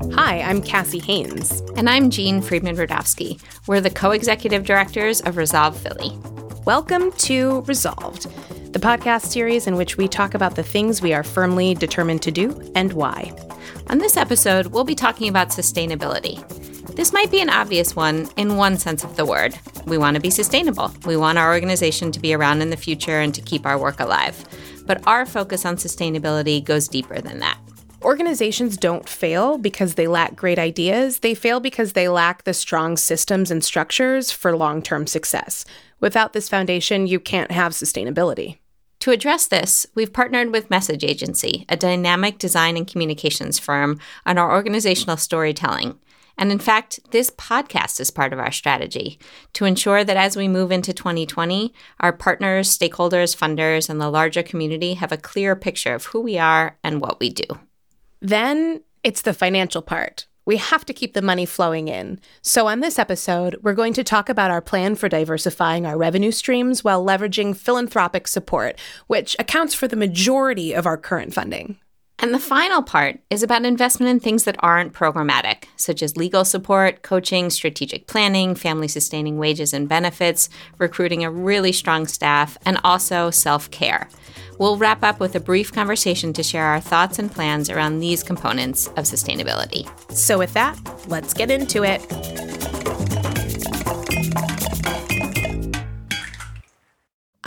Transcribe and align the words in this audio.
Hi, 0.00 0.40
I'm 0.40 0.62
Cassie 0.62 0.98
Haynes. 0.98 1.60
And 1.76 1.88
I'm 1.88 2.08
Jean 2.08 2.40
Friedman 2.40 2.74
Rudovsky. 2.74 3.38
We're 3.66 3.82
the 3.82 3.90
co 3.90 4.12
executive 4.12 4.64
directors 4.64 5.20
of 5.20 5.36
Resolve 5.36 5.76
Philly. 5.76 6.18
Welcome 6.64 7.12
to 7.12 7.60
Resolved, 7.62 8.22
the 8.72 8.78
podcast 8.78 9.26
series 9.26 9.66
in 9.66 9.76
which 9.76 9.98
we 9.98 10.08
talk 10.08 10.32
about 10.32 10.56
the 10.56 10.62
things 10.62 11.02
we 11.02 11.12
are 11.12 11.22
firmly 11.22 11.74
determined 11.74 12.22
to 12.22 12.30
do 12.30 12.72
and 12.74 12.94
why. 12.94 13.30
On 13.88 13.98
this 13.98 14.16
episode, 14.16 14.68
we'll 14.68 14.84
be 14.84 14.94
talking 14.94 15.28
about 15.28 15.50
sustainability. 15.50 16.38
This 16.96 17.12
might 17.12 17.30
be 17.30 17.42
an 17.42 17.50
obvious 17.50 17.94
one 17.94 18.26
in 18.38 18.56
one 18.56 18.78
sense 18.78 19.04
of 19.04 19.16
the 19.16 19.26
word. 19.26 19.56
We 19.84 19.98
want 19.98 20.14
to 20.14 20.20
be 20.20 20.30
sustainable. 20.30 20.92
We 21.04 21.18
want 21.18 21.36
our 21.36 21.52
organization 21.52 22.10
to 22.12 22.20
be 22.20 22.32
around 22.32 22.62
in 22.62 22.70
the 22.70 22.76
future 22.78 23.20
and 23.20 23.34
to 23.34 23.42
keep 23.42 23.66
our 23.66 23.78
work 23.78 24.00
alive. 24.00 24.46
But 24.86 25.06
our 25.06 25.26
focus 25.26 25.66
on 25.66 25.76
sustainability 25.76 26.64
goes 26.64 26.88
deeper 26.88 27.20
than 27.20 27.40
that. 27.40 27.58
Organizations 28.02 28.78
don't 28.78 29.06
fail 29.06 29.58
because 29.58 29.94
they 29.94 30.06
lack 30.06 30.34
great 30.34 30.58
ideas. 30.58 31.18
They 31.18 31.34
fail 31.34 31.60
because 31.60 31.92
they 31.92 32.08
lack 32.08 32.44
the 32.44 32.54
strong 32.54 32.96
systems 32.96 33.50
and 33.50 33.62
structures 33.62 34.30
for 34.30 34.56
long 34.56 34.80
term 34.80 35.06
success. 35.06 35.66
Without 36.00 36.32
this 36.32 36.48
foundation, 36.48 37.06
you 37.06 37.20
can't 37.20 37.50
have 37.50 37.72
sustainability. 37.72 38.56
To 39.00 39.10
address 39.10 39.46
this, 39.46 39.86
we've 39.94 40.14
partnered 40.14 40.50
with 40.50 40.70
Message 40.70 41.04
Agency, 41.04 41.66
a 41.68 41.76
dynamic 41.76 42.38
design 42.38 42.78
and 42.78 42.86
communications 42.86 43.58
firm, 43.58 44.00
on 44.24 44.38
our 44.38 44.50
organizational 44.50 45.18
storytelling. 45.18 45.98
And 46.38 46.50
in 46.50 46.58
fact, 46.58 47.00
this 47.10 47.30
podcast 47.30 48.00
is 48.00 48.10
part 48.10 48.32
of 48.32 48.38
our 48.38 48.50
strategy 48.50 49.18
to 49.52 49.66
ensure 49.66 50.04
that 50.04 50.16
as 50.16 50.38
we 50.38 50.48
move 50.48 50.72
into 50.72 50.94
2020, 50.94 51.74
our 52.00 52.14
partners, 52.14 52.76
stakeholders, 52.76 53.36
funders, 53.36 53.90
and 53.90 54.00
the 54.00 54.08
larger 54.08 54.42
community 54.42 54.94
have 54.94 55.12
a 55.12 55.18
clear 55.18 55.54
picture 55.54 55.94
of 55.94 56.06
who 56.06 56.20
we 56.22 56.38
are 56.38 56.78
and 56.82 57.02
what 57.02 57.20
we 57.20 57.28
do. 57.28 57.44
Then 58.20 58.82
it's 59.02 59.22
the 59.22 59.32
financial 59.32 59.82
part. 59.82 60.26
We 60.46 60.56
have 60.56 60.84
to 60.86 60.94
keep 60.94 61.14
the 61.14 61.22
money 61.22 61.46
flowing 61.46 61.88
in. 61.88 62.18
So, 62.42 62.66
on 62.66 62.80
this 62.80 62.98
episode, 62.98 63.56
we're 63.62 63.74
going 63.74 63.92
to 63.92 64.02
talk 64.02 64.28
about 64.28 64.50
our 64.50 64.60
plan 64.62 64.94
for 64.94 65.08
diversifying 65.08 65.86
our 65.86 65.96
revenue 65.96 66.32
streams 66.32 66.82
while 66.82 67.04
leveraging 67.04 67.56
philanthropic 67.56 68.26
support, 68.26 68.78
which 69.06 69.36
accounts 69.38 69.74
for 69.74 69.86
the 69.86 69.96
majority 69.96 70.72
of 70.72 70.86
our 70.86 70.96
current 70.96 71.34
funding. 71.34 71.78
And 72.22 72.34
the 72.34 72.38
final 72.38 72.82
part 72.82 73.18
is 73.30 73.42
about 73.42 73.64
investment 73.64 74.10
in 74.10 74.20
things 74.20 74.44
that 74.44 74.56
aren't 74.58 74.92
programmatic, 74.92 75.64
such 75.76 76.02
as 76.02 76.18
legal 76.18 76.44
support, 76.44 77.02
coaching, 77.02 77.48
strategic 77.48 78.06
planning, 78.06 78.54
family 78.54 78.88
sustaining 78.88 79.38
wages 79.38 79.72
and 79.72 79.88
benefits, 79.88 80.50
recruiting 80.76 81.24
a 81.24 81.30
really 81.30 81.72
strong 81.72 82.06
staff, 82.06 82.58
and 82.66 82.78
also 82.84 83.30
self 83.30 83.70
care. 83.70 84.06
We'll 84.58 84.76
wrap 84.76 85.02
up 85.02 85.18
with 85.18 85.34
a 85.34 85.40
brief 85.40 85.72
conversation 85.72 86.34
to 86.34 86.42
share 86.42 86.66
our 86.66 86.80
thoughts 86.80 87.18
and 87.18 87.32
plans 87.32 87.70
around 87.70 88.00
these 88.00 88.22
components 88.22 88.88
of 88.88 89.06
sustainability. 89.06 89.88
So, 90.12 90.36
with 90.36 90.52
that, 90.52 90.78
let's 91.08 91.32
get 91.32 91.50
into 91.50 91.84
it. 91.84 92.59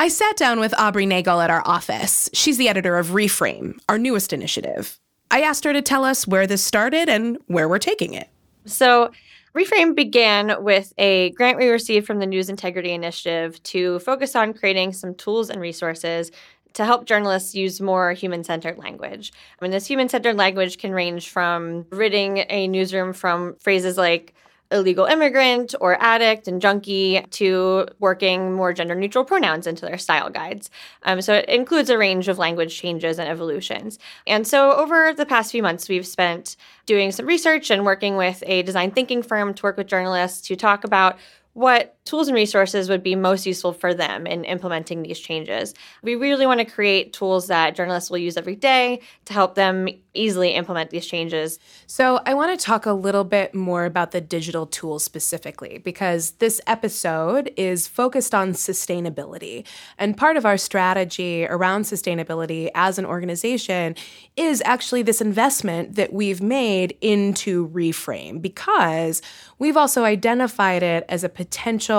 I 0.04 0.10
sat 0.10 0.36
down 0.36 0.60
with 0.60 0.78
Aubrey 0.78 1.06
Nagle 1.06 1.40
at 1.40 1.50
our 1.50 1.66
office. 1.66 2.30
She's 2.34 2.58
the 2.58 2.68
editor 2.68 2.98
of 2.98 3.12
Reframe, 3.12 3.80
our 3.88 3.98
newest 3.98 4.34
initiative. 4.34 5.00
I 5.32 5.44
asked 5.44 5.64
her 5.64 5.72
to 5.72 5.82
tell 5.82 6.04
us 6.04 6.28
where 6.28 6.46
this 6.46 6.62
started 6.62 7.08
and 7.08 7.38
where 7.48 7.70
we're 7.70 7.80
taking 7.80 8.14
it. 8.14 8.28
So, 8.66 9.12
Reframe 9.56 9.96
began 9.96 10.62
with 10.62 10.92
a 10.98 11.30
grant 11.30 11.58
we 11.58 11.70
received 11.70 12.06
from 12.06 12.20
the 12.20 12.26
News 12.26 12.50
Integrity 12.50 12.92
Initiative 12.92 13.64
to 13.64 14.00
focus 14.00 14.36
on 14.36 14.54
creating 14.54 14.92
some 14.92 15.16
tools 15.16 15.50
and 15.50 15.62
resources 15.62 16.32
to 16.74 16.84
help 16.84 17.06
journalists 17.06 17.56
use 17.56 17.80
more 17.80 18.12
human 18.12 18.44
centered 18.44 18.78
language. 18.78 19.32
I 19.58 19.64
mean, 19.64 19.72
this 19.72 19.88
human 19.88 20.10
centered 20.10 20.36
language 20.36 20.80
can 20.80 20.92
range 20.92 21.30
from 21.30 21.86
ridding 21.92 22.44
a 22.50 22.68
newsroom 22.68 23.14
from 23.14 23.56
phrases 23.62 23.98
like 23.98 24.34
illegal 24.74 25.06
immigrant 25.06 25.76
or 25.80 26.02
addict 26.02 26.48
and 26.48 26.62
junkie 26.62 27.22
to 27.32 27.88
working 28.00 28.54
more 28.54 28.74
gender 28.74 28.96
neutral 28.96 29.24
pronouns 29.24 29.68
into 29.68 29.86
their 29.86 29.98
style 29.98 30.30
guides. 30.30 30.70
Um, 31.04 31.22
so 31.22 31.36
it 31.36 31.48
includes 31.48 31.90
a 31.90 31.98
range 31.98 32.28
of 32.28 32.38
language 32.38 32.76
changes 32.78 33.20
and 33.20 33.30
evolutions. 33.30 34.00
And 34.28 34.46
so 34.46 34.74
over 34.74 35.14
the 35.14 35.26
past 35.26 35.52
few 35.52 35.64
months, 35.64 35.88
we've 35.88 36.08
spent 36.08 36.58
doing 36.86 37.12
some 37.12 37.26
research 37.26 37.70
and 37.72 37.86
working 37.86 38.18
with 38.18 38.44
a 38.46 38.64
design 38.64 38.92
thinking 38.92 39.24
firm 39.24 39.54
to 39.54 39.64
work 39.64 39.78
with 39.78 39.88
journalists 39.88 40.48
to 40.48 40.56
talk 40.56 40.84
about 40.84 41.18
what 41.54 41.96
tools 42.06 42.28
and 42.28 42.36
resources 42.36 42.90
would 42.90 43.02
be 43.02 43.16
most 43.16 43.46
useful 43.46 43.72
for 43.72 43.94
them 43.94 44.28
in 44.28 44.44
implementing 44.44 45.04
these 45.04 45.20
changes. 45.20 45.74
We 46.02 46.16
really 46.16 46.46
want 46.46 46.60
to 46.60 46.66
create 46.66 47.14
tools 47.14 47.48
that 47.48 47.76
journalists 47.76 48.10
will 48.10 48.18
use 48.18 48.36
every 48.36 48.56
day 48.56 49.02
to 49.26 49.34
help 49.34 49.56
them 49.56 49.88
easily 50.14 50.52
implement 50.52 50.90
these 50.90 51.08
changes. 51.08 51.60
So, 51.88 52.20
I 52.26 52.34
want 52.34 52.58
to 52.58 52.64
talk 52.64 52.86
a 52.86 52.94
little 52.94 53.24
bit 53.24 53.56
more 53.56 53.86
about 53.86 54.12
the 54.12 54.22
digital 54.22 54.68
tools 54.68 55.04
specifically 55.04 55.80
because 55.80 56.32
this 56.32 56.62
episode 56.68 57.52
is 57.58 57.88
focused 57.88 58.36
on 58.36 58.52
sustainability. 58.52 59.66
And 59.98 60.16
part 60.16 60.38
of 60.38 60.46
our 60.46 60.58
strategy 60.58 61.48
around 61.48 61.84
sustainability 61.84 62.70
as 62.76 63.00
an 63.00 63.06
organization 63.06 63.96
is 64.36 64.62
actually 64.66 65.02
this 65.02 65.22
investment 65.22 65.96
that 65.96 66.14
we've 66.14 66.42
made 66.42 66.96
into 67.02 67.70
Reframe 67.70 68.42
because 68.42 69.22
we've 69.58 69.78
also 69.78 70.04
identified 70.04 70.84
it 70.84 71.06
as 71.10 71.24
a 71.24 71.30
potential 71.30 71.93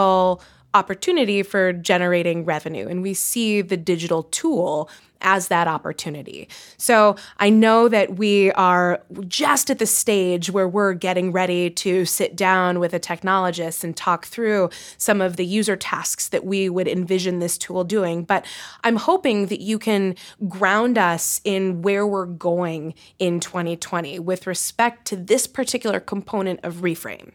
opportunity 0.74 1.42
for 1.42 1.72
generating 1.72 2.44
revenue. 2.44 2.88
And 2.88 3.00
we 3.00 3.14
see 3.14 3.62
the 3.62 3.76
digital 3.76 4.24
tool 4.24 4.90
as 5.24 5.48
that 5.48 5.66
opportunity. 5.66 6.48
So 6.76 7.16
I 7.38 7.48
know 7.48 7.88
that 7.88 8.16
we 8.16 8.52
are 8.52 9.00
just 9.26 9.70
at 9.70 9.78
the 9.78 9.86
stage 9.86 10.50
where 10.50 10.68
we're 10.68 10.92
getting 10.92 11.32
ready 11.32 11.70
to 11.70 12.04
sit 12.04 12.36
down 12.36 12.78
with 12.78 12.92
a 12.92 13.00
technologist 13.00 13.82
and 13.82 13.96
talk 13.96 14.26
through 14.26 14.68
some 14.98 15.22
of 15.22 15.36
the 15.36 15.46
user 15.46 15.76
tasks 15.76 16.28
that 16.28 16.44
we 16.44 16.68
would 16.68 16.86
envision 16.86 17.38
this 17.38 17.56
tool 17.56 17.84
doing. 17.84 18.24
But 18.24 18.44
I'm 18.82 18.96
hoping 18.96 19.46
that 19.46 19.60
you 19.60 19.78
can 19.78 20.14
ground 20.46 20.98
us 20.98 21.40
in 21.44 21.80
where 21.80 22.06
we're 22.06 22.26
going 22.26 22.94
in 23.18 23.40
2020 23.40 24.18
with 24.18 24.46
respect 24.46 25.06
to 25.06 25.16
this 25.16 25.46
particular 25.46 26.00
component 26.00 26.60
of 26.62 26.76
Reframe 26.76 27.32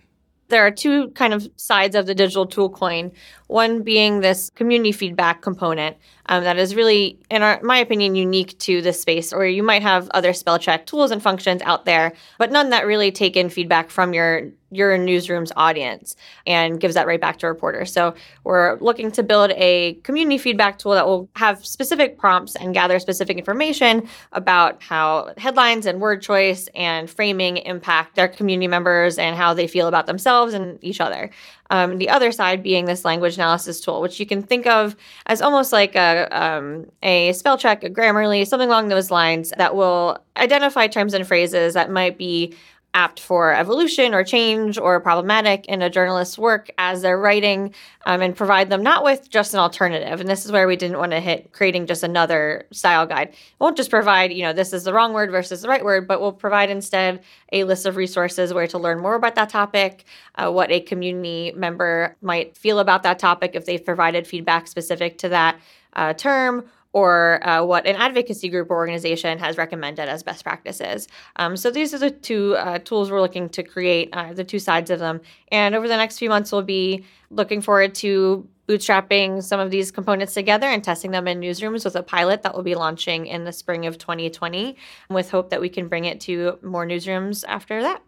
there 0.49 0.65
are 0.65 0.71
two 0.71 1.09
kind 1.11 1.33
of 1.33 1.47
sides 1.55 1.95
of 1.95 2.05
the 2.05 2.15
digital 2.15 2.45
tool 2.45 2.69
coin. 2.69 3.11
One 3.47 3.81
being 3.81 4.19
this 4.19 4.49
community 4.51 4.91
feedback 4.91 5.41
component 5.41 5.97
um, 6.29 6.43
that 6.43 6.57
is 6.57 6.75
really, 6.75 7.19
in 7.31 7.41
our, 7.41 7.59
my 7.63 7.79
opinion, 7.79 8.15
unique 8.15 8.57
to 8.59 8.81
this 8.81 9.01
space. 9.01 9.33
Or 9.33 9.45
you 9.45 9.63
might 9.63 9.81
have 9.81 10.09
other 10.11 10.31
spell 10.31 10.59
check 10.59 10.85
tools 10.85 11.09
and 11.11 11.21
functions 11.21 11.61
out 11.63 11.85
there, 11.85 12.13
but 12.37 12.51
none 12.51 12.69
that 12.69 12.85
really 12.85 13.11
take 13.11 13.35
in 13.35 13.49
feedback 13.49 13.89
from 13.89 14.13
your 14.13 14.51
your 14.71 14.97
newsroom's 14.97 15.51
audience 15.55 16.15
and 16.45 16.79
gives 16.79 16.93
that 16.93 17.07
right 17.07 17.19
back 17.19 17.39
to 17.39 17.47
reporters. 17.47 17.91
So 17.91 18.13
we're 18.43 18.77
looking 18.79 19.11
to 19.13 19.23
build 19.23 19.51
a 19.55 19.95
community 20.03 20.37
feedback 20.37 20.77
tool 20.77 20.91
that 20.91 21.07
will 21.07 21.27
have 21.35 21.65
specific 21.65 22.17
prompts 22.17 22.55
and 22.55 22.73
gather 22.73 22.99
specific 22.99 23.37
information 23.37 24.07
about 24.31 24.81
how 24.83 25.33
headlines 25.37 25.85
and 25.85 25.99
word 25.99 26.21
choice 26.21 26.69
and 26.75 27.09
framing 27.09 27.57
impact 27.57 28.15
their 28.15 28.27
community 28.27 28.67
members 28.67 29.17
and 29.17 29.35
how 29.35 29.53
they 29.53 29.67
feel 29.67 29.87
about 29.87 30.05
themselves 30.05 30.53
and 30.53 30.77
each 30.83 31.01
other. 31.01 31.31
Um, 31.71 31.97
the 31.99 32.09
other 32.09 32.31
side 32.31 32.63
being 32.63 32.85
this 32.85 33.05
language 33.05 33.35
analysis 33.35 33.79
tool, 33.79 34.01
which 34.01 34.19
you 34.19 34.25
can 34.25 34.41
think 34.41 34.65
of 34.65 34.95
as 35.27 35.41
almost 35.41 35.71
like 35.71 35.95
a, 35.95 36.27
um, 36.31 36.87
a 37.03 37.31
spell 37.33 37.57
check, 37.57 37.83
a 37.83 37.89
Grammarly, 37.89 38.47
something 38.47 38.69
along 38.69 38.87
those 38.87 39.11
lines 39.11 39.53
that 39.57 39.75
will 39.75 40.17
identify 40.37 40.87
terms 40.87 41.13
and 41.13 41.27
phrases 41.27 41.75
that 41.75 41.91
might 41.91 42.17
be 42.17 42.55
apt 42.93 43.19
for 43.19 43.53
evolution 43.53 44.15
or 44.15 44.23
change 44.23 44.77
or 44.77 44.99
problematic 44.99 45.65
in 45.67 45.81
a 45.81 45.89
journalist's 45.89 46.39
work 46.39 46.71
as 46.79 47.01
they're 47.01 47.19
writing 47.19 47.73
um, 48.05 48.21
and 48.21 48.35
provide 48.35 48.69
them 48.69 48.81
not 48.81 49.03
with 49.03 49.29
just 49.29 49.53
an 49.53 49.59
alternative. 49.59 50.19
And 50.19 50.27
this 50.27 50.43
is 50.43 50.51
where 50.51 50.67
we 50.67 50.75
didn't 50.75 50.97
want 50.97 51.11
to 51.11 51.19
hit 51.19 51.51
creating 51.51 51.85
just 51.85 52.01
another 52.01 52.65
style 52.71 53.05
guide. 53.05 53.29
It 53.29 53.37
won't 53.59 53.77
just 53.77 53.91
provide, 53.91 54.33
you 54.33 54.41
know, 54.41 54.53
this 54.53 54.73
is 54.73 54.85
the 54.85 54.93
wrong 54.93 55.13
word 55.13 55.29
versus 55.29 55.61
the 55.61 55.69
right 55.69 55.83
word, 55.83 56.07
but 56.07 56.19
we'll 56.19 56.31
provide 56.31 56.71
instead 56.71 57.21
a 57.51 57.63
list 57.63 57.85
of 57.85 57.95
resources 57.95 58.53
where 58.53 58.67
to 58.67 58.79
learn 58.79 58.99
more 58.99 59.15
about 59.15 59.35
that 59.35 59.49
topic, 59.49 60.05
uh, 60.35 60.51
what 60.51 60.71
a 60.71 60.79
community 60.79 61.51
member 61.55 62.15
might 62.21 62.57
feel 62.57 62.79
about 62.79 63.03
that 63.03 63.19
topic 63.19 63.51
if 63.53 63.65
they've 63.65 63.85
provided 63.85 64.25
feedback 64.25 64.67
specific 64.67 65.19
to 65.19 65.29
that 65.29 65.59
uh, 65.93 66.13
term 66.13 66.65
or 66.93 67.45
uh, 67.47 67.63
what 67.63 67.85
an 67.85 67.95
advocacy 67.95 68.49
group 68.49 68.69
or 68.71 68.75
organization 68.75 69.37
has 69.37 69.57
recommended 69.57 70.09
as 70.09 70.23
best 70.23 70.43
practices. 70.43 71.07
Um, 71.35 71.55
so 71.55 71.69
these 71.69 71.93
are 71.93 71.99
the 71.99 72.11
two 72.11 72.55
uh, 72.55 72.79
tools 72.79 73.11
we're 73.11 73.21
looking 73.21 73.49
to 73.49 73.63
create, 73.63 74.09
uh, 74.13 74.33
the 74.33 74.43
two 74.43 74.59
sides 74.59 74.89
of 74.89 74.99
them. 74.99 75.21
And 75.51 75.75
over 75.75 75.87
the 75.87 75.97
next 75.97 76.17
few 76.17 76.29
months, 76.29 76.51
we'll 76.51 76.63
be 76.63 77.05
looking 77.29 77.61
forward 77.61 77.93
to 77.95 78.47
bootstrapping 78.67 79.41
some 79.41 79.59
of 79.59 79.71
these 79.71 79.91
components 79.91 80.33
together 80.33 80.67
and 80.67 80.83
testing 80.83 81.09
them 81.11 81.27
in 81.27 81.39
newsrooms 81.39 81.83
with 81.85 81.95
a 81.95 82.03
pilot 82.03 82.43
that 82.43 82.55
will 82.55 82.63
be 82.63 82.75
launching 82.75 83.25
in 83.25 83.43
the 83.43 83.51
spring 83.51 83.87
of 83.87 83.97
2020 83.97 84.75
with 85.09 85.31
hope 85.31 85.49
that 85.49 85.59
we 85.59 85.69
can 85.69 85.87
bring 85.87 86.05
it 86.05 86.19
to 86.21 86.59
more 86.61 86.85
newsrooms 86.85 87.43
after 87.47 87.81
that. 87.81 88.03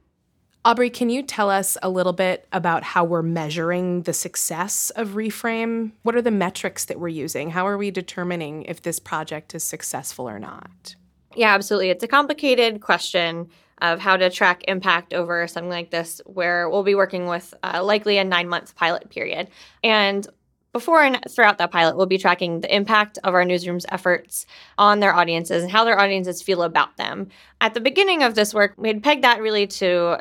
Aubrey, 0.63 0.91
can 0.91 1.09
you 1.09 1.23
tell 1.23 1.49
us 1.49 1.75
a 1.81 1.89
little 1.89 2.13
bit 2.13 2.47
about 2.51 2.83
how 2.83 3.03
we're 3.03 3.23
measuring 3.23 4.03
the 4.03 4.13
success 4.13 4.91
of 4.91 5.09
Reframe? 5.09 5.91
What 6.03 6.15
are 6.15 6.21
the 6.21 6.29
metrics 6.29 6.85
that 6.85 6.99
we're 6.99 7.07
using? 7.07 7.49
How 7.49 7.65
are 7.65 7.79
we 7.79 7.89
determining 7.89 8.63
if 8.63 8.83
this 8.83 8.99
project 8.99 9.55
is 9.55 9.63
successful 9.63 10.29
or 10.29 10.37
not? 10.37 10.95
Yeah, 11.35 11.55
absolutely. 11.55 11.89
It's 11.89 12.03
a 12.03 12.07
complicated 12.07 12.79
question 12.79 13.49
of 13.81 13.99
how 13.99 14.17
to 14.17 14.29
track 14.29 14.61
impact 14.67 15.15
over 15.15 15.47
something 15.47 15.71
like 15.71 15.89
this, 15.89 16.21
where 16.27 16.69
we'll 16.69 16.83
be 16.83 16.93
working 16.93 17.25
with 17.25 17.55
uh, 17.63 17.83
likely 17.83 18.19
a 18.19 18.23
nine 18.23 18.47
month 18.47 18.75
pilot 18.75 19.09
period. 19.09 19.49
And 19.83 20.27
before 20.73 21.01
and 21.01 21.19
throughout 21.27 21.57
that 21.57 21.71
pilot, 21.71 21.97
we'll 21.97 22.05
be 22.05 22.19
tracking 22.19 22.61
the 22.61 22.73
impact 22.73 23.17
of 23.23 23.33
our 23.33 23.43
newsroom's 23.43 23.87
efforts 23.89 24.45
on 24.77 24.99
their 24.99 25.15
audiences 25.15 25.63
and 25.63 25.71
how 25.71 25.85
their 25.85 25.99
audiences 25.99 26.43
feel 26.43 26.61
about 26.61 26.97
them. 26.97 27.29
At 27.59 27.73
the 27.73 27.81
beginning 27.81 28.21
of 28.21 28.35
this 28.35 28.53
work, 28.53 28.75
we 28.77 28.89
had 28.89 29.01
pegged 29.01 29.23
that 29.23 29.41
really 29.41 29.65
to 29.67 30.19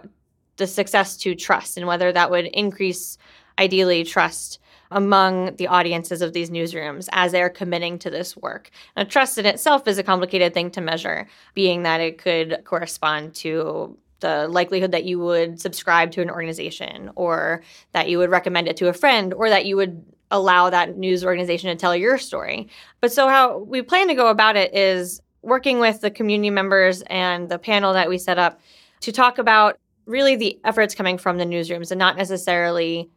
the 0.61 0.67
success 0.67 1.17
to 1.17 1.35
trust 1.35 1.77
and 1.77 1.87
whether 1.87 2.13
that 2.13 2.31
would 2.31 2.45
increase, 2.47 3.19
ideally, 3.59 4.05
trust 4.05 4.61
among 4.93 5.57
the 5.57 5.67
audiences 5.67 6.21
of 6.21 6.33
these 6.33 6.51
newsrooms 6.51 7.09
as 7.13 7.33
they're 7.33 7.49
committing 7.49 7.99
to 7.99 8.11
this 8.11 8.37
work. 8.37 8.71
Now, 8.97 9.05
trust 9.05 9.39
in 9.39 9.47
itself 9.47 9.89
is 9.89 9.99
a 9.99 10.03
complicated 10.03 10.53
thing 10.53 10.71
to 10.73 10.81
measure, 10.81 11.27
being 11.55 11.83
that 11.85 12.01
it 12.01 12.19
could 12.19 12.63
correspond 12.65 13.35
to 13.37 13.97
the 14.21 14.49
likelihood 14.49 14.93
that 14.93 15.05
you 15.05 15.19
would 15.19 15.61
subscribe 15.61 16.11
to 16.13 16.21
an 16.21 16.29
organization 16.29 17.11
or 17.15 17.63
that 17.93 18.09
you 18.09 18.19
would 18.19 18.31
recommend 18.31 18.69
it 18.69 18.77
to 18.77 18.89
a 18.89 18.93
friend 18.93 19.33
or 19.33 19.49
that 19.49 19.65
you 19.65 19.77
would 19.77 20.05
allow 20.31 20.69
that 20.69 20.99
news 20.99 21.25
organization 21.25 21.71
to 21.71 21.77
tell 21.77 21.97
your 21.97 22.19
story. 22.19 22.69
But 23.01 23.13
so, 23.13 23.29
how 23.29 23.59
we 23.59 23.81
plan 23.81 24.09
to 24.09 24.15
go 24.15 24.29
about 24.29 24.57
it 24.57 24.75
is 24.75 25.23
working 25.43 25.79
with 25.79 26.03
the 26.03 26.11
community 26.11 26.51
members 26.51 27.03
and 27.07 27.49
the 27.49 27.59
panel 27.59 27.95
that 27.95 28.11
we 28.11 28.19
set 28.19 28.39
up 28.39 28.61
to 29.01 29.13
talk 29.13 29.39
about 29.39 29.79
really 30.11 30.37
the 30.37 30.61
efforts 30.65 30.95
coming 30.95 31.17
from 31.17 31.39
the 31.39 31.45
newsrooms 31.45 31.91
and 31.91 31.99
not 31.99 32.17
necessarily 32.17 33.11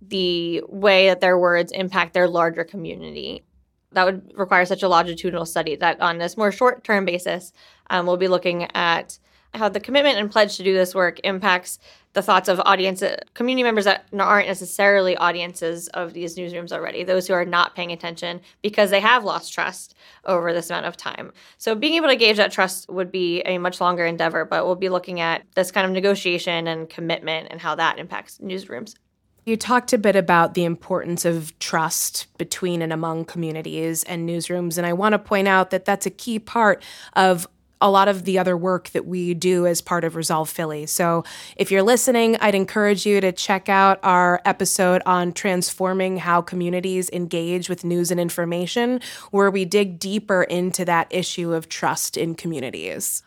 the 0.00 0.62
way 0.68 1.06
that 1.08 1.20
their 1.20 1.38
words 1.38 1.70
impact 1.72 2.14
their 2.14 2.26
larger 2.26 2.64
community. 2.64 3.44
That 3.92 4.06
would 4.06 4.32
require 4.34 4.64
such 4.64 4.82
a 4.82 4.88
longitudinal 4.88 5.46
study 5.46 5.76
that 5.76 6.00
on 6.00 6.18
this 6.18 6.36
more 6.36 6.50
short 6.50 6.82
term 6.82 7.04
basis, 7.04 7.52
um, 7.90 8.06
we'll 8.06 8.16
be 8.16 8.28
looking 8.28 8.68
at 8.74 9.18
how 9.54 9.68
the 9.68 9.80
commitment 9.80 10.18
and 10.18 10.30
pledge 10.30 10.56
to 10.56 10.62
do 10.62 10.72
this 10.74 10.94
work 10.94 11.20
impacts 11.24 11.78
the 12.14 12.22
thoughts 12.22 12.48
of 12.48 12.60
audience 12.60 13.02
community 13.34 13.62
members 13.62 13.84
that 13.84 14.06
aren't 14.18 14.48
necessarily 14.48 15.16
audiences 15.16 15.88
of 15.88 16.12
these 16.12 16.36
newsrooms 16.36 16.72
already 16.72 17.04
those 17.04 17.26
who 17.26 17.32
are 17.32 17.44
not 17.44 17.74
paying 17.74 17.92
attention 17.92 18.40
because 18.62 18.90
they 18.90 19.00
have 19.00 19.24
lost 19.24 19.52
trust 19.52 19.94
over 20.24 20.52
this 20.52 20.70
amount 20.70 20.86
of 20.86 20.96
time. 20.96 21.32
So 21.58 21.74
being 21.74 21.94
able 21.94 22.08
to 22.08 22.16
gauge 22.16 22.36
that 22.36 22.52
trust 22.52 22.88
would 22.90 23.10
be 23.10 23.40
a 23.42 23.58
much 23.58 23.80
longer 23.80 24.04
endeavor 24.04 24.44
but 24.44 24.66
we'll 24.66 24.74
be 24.74 24.88
looking 24.88 25.20
at 25.20 25.42
this 25.54 25.70
kind 25.70 25.86
of 25.86 25.92
negotiation 25.92 26.66
and 26.66 26.88
commitment 26.88 27.48
and 27.50 27.60
how 27.60 27.74
that 27.76 27.98
impacts 27.98 28.38
newsrooms. 28.38 28.94
You 29.44 29.56
talked 29.56 29.92
a 29.92 29.98
bit 29.98 30.14
about 30.14 30.54
the 30.54 30.64
importance 30.64 31.24
of 31.24 31.58
trust 31.58 32.26
between 32.38 32.80
and 32.80 32.92
among 32.92 33.24
communities 33.24 34.04
and 34.04 34.28
newsrooms, 34.28 34.78
and 34.78 34.86
I 34.86 34.92
want 34.92 35.14
to 35.14 35.18
point 35.18 35.48
out 35.48 35.70
that 35.70 35.84
that's 35.84 36.06
a 36.06 36.10
key 36.10 36.38
part 36.38 36.80
of 37.14 37.48
a 37.82 37.90
lot 37.90 38.08
of 38.08 38.24
the 38.24 38.38
other 38.38 38.56
work 38.56 38.90
that 38.90 39.04
we 39.06 39.34
do 39.34 39.66
as 39.66 39.82
part 39.82 40.04
of 40.04 40.16
Resolve 40.16 40.48
Philly. 40.48 40.86
So 40.86 41.24
if 41.56 41.70
you're 41.70 41.82
listening, 41.82 42.36
I'd 42.36 42.54
encourage 42.54 43.04
you 43.04 43.20
to 43.20 43.32
check 43.32 43.68
out 43.68 43.98
our 44.02 44.40
episode 44.44 45.02
on 45.04 45.32
transforming 45.32 46.18
how 46.18 46.40
communities 46.40 47.10
engage 47.12 47.68
with 47.68 47.84
news 47.84 48.10
and 48.10 48.20
information, 48.20 49.00
where 49.32 49.50
we 49.50 49.64
dig 49.64 49.98
deeper 49.98 50.44
into 50.44 50.84
that 50.84 51.08
issue 51.10 51.52
of 51.52 51.68
trust 51.68 52.16
in 52.16 52.34
communities. 52.34 53.22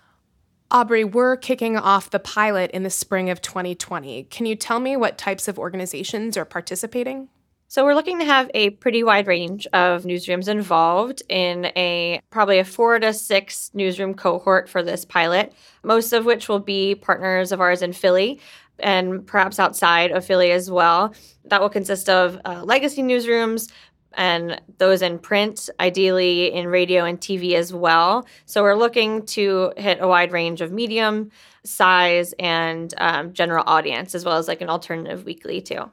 Aubrey, 0.72 1.04
we're 1.04 1.38
kicking 1.38 1.78
off 1.78 2.10
the 2.10 2.20
pilot 2.20 2.72
in 2.72 2.84
the 2.84 2.90
spring 2.90 3.30
of 3.30 3.42
2020. 3.42 4.24
Can 4.24 4.46
you 4.46 4.56
tell 4.56 4.80
me 4.80 4.98
what 4.98 5.18
types 5.18 5.48
of 5.48 5.60
organizations 5.60 6.38
are 6.38 6.46
participating? 6.46 7.30
So 7.76 7.84
we're 7.84 7.96
looking 7.96 8.20
to 8.20 8.26
have 8.26 8.50
a 8.54 8.70
pretty 8.70 9.04
wide 9.04 9.28
range 9.28 9.68
of 9.74 10.04
newsrooms 10.04 10.48
involved 10.48 11.22
in 11.28 11.66
a 11.76 12.22
probably 12.30 12.60
a 12.60 12.64
4 12.64 13.00
to 13.00 13.12
6 13.12 13.72
newsroom 13.74 14.14
cohort 14.14 14.70
for 14.70 14.82
this 14.82 15.04
pilot, 15.04 15.52
most 15.84 16.14
of 16.14 16.24
which 16.24 16.48
will 16.48 16.62
be 16.62 16.96
partners 16.96 17.52
of 17.52 17.60
ours 17.60 17.82
in 17.82 17.92
Philly 17.92 18.40
and 18.80 19.28
perhaps 19.28 19.60
outside 19.60 20.12
of 20.12 20.24
Philly 20.24 20.52
as 20.52 20.72
well. 20.72 21.14
That 21.44 21.60
will 21.60 21.70
consist 21.70 22.08
of 22.08 22.40
uh, 22.46 22.64
legacy 22.64 23.04
newsrooms, 23.04 23.70
and 24.14 24.62
those 24.78 25.02
in 25.02 25.20
print, 25.20 25.70
ideally 25.78 26.54
in 26.54 26.68
radio 26.68 27.04
and 27.04 27.20
TV 27.20 27.56
as 27.56 27.74
well. 27.74 28.26
So 28.46 28.64
we're 28.64 28.76
looking 28.76 29.26
to 29.26 29.74
hit 29.76 29.98
a 30.00 30.08
wide 30.08 30.32
range 30.32 30.62
of 30.62 30.72
medium, 30.72 31.30
size, 31.66 32.34
and 32.40 32.94
um, 33.00 33.34
general 33.34 33.66
audience, 33.68 34.16
as 34.16 34.24
well 34.24 34.38
as 34.38 34.48
like 34.48 34.62
an 34.62 34.70
alternative 34.70 35.26
weekly 35.26 35.60
too. 35.60 35.92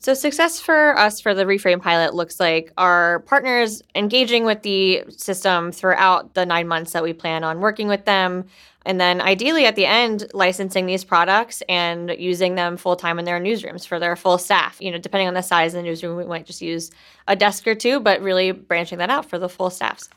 So, 0.00 0.14
success 0.14 0.60
for 0.60 0.96
us 0.96 1.20
for 1.20 1.34
the 1.34 1.44
Reframe 1.44 1.82
pilot 1.82 2.14
looks 2.14 2.38
like 2.38 2.72
our 2.78 3.20
partners 3.20 3.82
engaging 3.96 4.44
with 4.44 4.62
the 4.62 5.02
system 5.16 5.72
throughout 5.72 6.34
the 6.34 6.46
nine 6.46 6.68
months 6.68 6.92
that 6.92 7.02
we 7.02 7.12
plan 7.12 7.42
on 7.42 7.60
working 7.60 7.88
with 7.88 8.04
them. 8.04 8.44
And 8.86 9.00
then, 9.00 9.20
ideally, 9.20 9.66
at 9.66 9.74
the 9.74 9.86
end, 9.86 10.30
licensing 10.32 10.86
these 10.86 11.04
products 11.04 11.62
and 11.68 12.14
using 12.16 12.54
them 12.54 12.76
full 12.76 12.94
time 12.94 13.18
in 13.18 13.24
their 13.24 13.40
newsrooms 13.40 13.86
for 13.86 13.98
their 13.98 14.14
full 14.14 14.38
staff. 14.38 14.78
You 14.80 14.92
know, 14.92 14.98
depending 14.98 15.26
on 15.26 15.34
the 15.34 15.42
size 15.42 15.74
of 15.74 15.82
the 15.82 15.88
newsroom, 15.88 16.16
we 16.16 16.24
might 16.24 16.46
just 16.46 16.62
use 16.62 16.92
a 17.26 17.34
desk 17.34 17.66
or 17.66 17.74
two, 17.74 17.98
but 17.98 18.22
really 18.22 18.52
branching 18.52 18.98
that 18.98 19.10
out 19.10 19.26
for 19.26 19.38
the 19.38 19.48
full 19.48 19.68
staffs. 19.68 20.08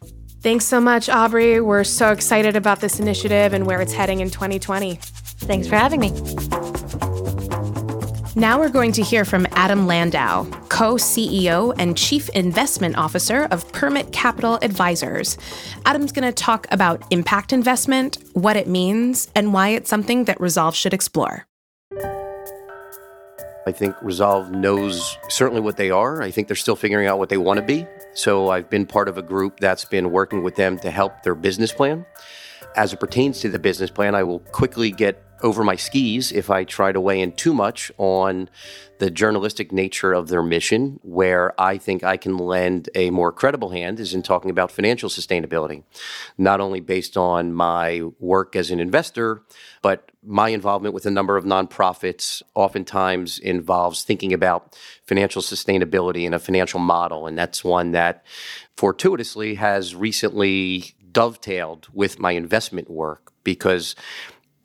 Thanks 0.41 0.65
so 0.65 0.79
much, 0.79 1.09
Aubrey. 1.09 1.59
We're 1.59 1.83
so 1.83 2.11
excited 2.11 2.55
about 2.55 2.81
this 2.81 2.99
initiative 2.99 3.53
and 3.53 3.65
where 3.65 3.81
it's 3.81 3.93
heading 3.93 4.21
in 4.21 4.29
2020. 4.29 4.99
Thanks 5.01 5.67
for 5.67 5.75
having 5.75 5.99
me. 5.99 6.80
Now 8.35 8.59
we're 8.59 8.69
going 8.69 8.93
to 8.93 9.03
hear 9.03 9.25
from 9.25 9.45
Adam 9.51 9.87
Landau, 9.87 10.45
co 10.69 10.93
CEO 10.93 11.75
and 11.77 11.97
Chief 11.97 12.29
Investment 12.29 12.97
Officer 12.97 13.49
of 13.51 13.69
Permit 13.73 14.13
Capital 14.13 14.57
Advisors. 14.61 15.37
Adam's 15.85 16.13
going 16.13 16.23
to 16.23 16.31
talk 16.31 16.65
about 16.71 17.03
impact 17.11 17.51
investment, 17.51 18.19
what 18.31 18.55
it 18.55 18.67
means, 18.67 19.29
and 19.35 19.53
why 19.53 19.69
it's 19.69 19.89
something 19.89 20.23
that 20.25 20.39
Resolve 20.39 20.77
should 20.77 20.93
explore. 20.93 21.45
I 23.67 23.73
think 23.73 23.95
Resolve 24.01 24.49
knows 24.49 25.17
certainly 25.27 25.61
what 25.61 25.75
they 25.75 25.91
are. 25.91 26.21
I 26.21 26.31
think 26.31 26.47
they're 26.47 26.55
still 26.55 26.77
figuring 26.77 27.07
out 27.07 27.19
what 27.19 27.27
they 27.27 27.37
want 27.37 27.59
to 27.59 27.65
be. 27.65 27.85
So 28.13 28.47
I've 28.47 28.69
been 28.69 28.85
part 28.85 29.09
of 29.09 29.17
a 29.17 29.21
group 29.21 29.59
that's 29.59 29.83
been 29.83 30.09
working 30.09 30.41
with 30.41 30.55
them 30.55 30.79
to 30.79 30.89
help 30.89 31.23
their 31.23 31.35
business 31.35 31.73
plan. 31.73 32.05
As 32.77 32.93
it 32.93 33.01
pertains 33.01 33.41
to 33.41 33.49
the 33.49 33.59
business 33.59 33.89
plan, 33.89 34.15
I 34.15 34.23
will 34.23 34.39
quickly 34.39 34.89
get 34.89 35.30
over 35.43 35.63
my 35.63 35.75
skis 35.75 36.31
if 36.31 36.49
I 36.49 36.63
try 36.63 36.91
to 36.91 37.01
weigh 37.01 37.21
in 37.21 37.31
too 37.33 37.53
much 37.53 37.91
on 37.97 38.49
the 38.99 39.09
journalistic 39.09 39.71
nature 39.71 40.13
of 40.13 40.27
their 40.27 40.43
mission. 40.43 40.99
Where 41.01 41.59
I 41.59 41.77
think 41.77 42.03
I 42.03 42.17
can 42.17 42.37
lend 42.37 42.89
a 42.93 43.09
more 43.09 43.31
credible 43.31 43.69
hand 43.69 43.99
is 43.99 44.13
in 44.13 44.21
talking 44.21 44.51
about 44.51 44.71
financial 44.71 45.09
sustainability, 45.09 45.83
not 46.37 46.61
only 46.61 46.79
based 46.79 47.17
on 47.17 47.53
my 47.53 48.03
work 48.19 48.55
as 48.55 48.69
an 48.69 48.79
investor, 48.79 49.41
but 49.81 50.11
my 50.23 50.49
involvement 50.49 50.93
with 50.93 51.07
a 51.07 51.11
number 51.11 51.35
of 51.35 51.45
nonprofits 51.45 52.43
oftentimes 52.53 53.39
involves 53.39 54.03
thinking 54.03 54.33
about 54.33 54.77
financial 55.03 55.41
sustainability 55.41 56.25
and 56.25 56.35
a 56.35 56.39
financial 56.39 56.79
model. 56.79 57.25
And 57.25 57.35
that's 57.35 57.63
one 57.63 57.91
that 57.93 58.23
fortuitously 58.77 59.55
has 59.55 59.95
recently 59.95 60.93
dovetailed 61.11 61.87
with 61.91 62.19
my 62.19 62.31
investment 62.33 62.89
work 62.89 63.33
because 63.43 63.95